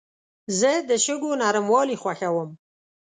[0.59, 2.49] زه د شګو نرموالي خوښوم.